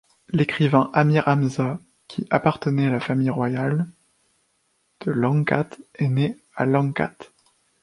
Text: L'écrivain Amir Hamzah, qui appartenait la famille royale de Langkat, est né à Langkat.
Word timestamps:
L'écrivain 0.29 0.89
Amir 0.93 1.27
Hamzah, 1.27 1.79
qui 2.07 2.25
appartenait 2.31 2.89
la 2.89 2.99
famille 2.99 3.29
royale 3.29 3.85
de 5.05 5.11
Langkat, 5.11 5.69
est 5.93 6.07
né 6.09 6.39
à 6.55 6.65
Langkat. 6.65 7.13